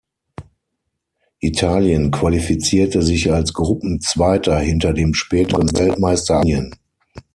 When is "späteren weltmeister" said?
5.13-6.37